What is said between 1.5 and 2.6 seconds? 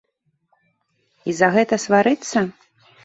гэта сварыцца?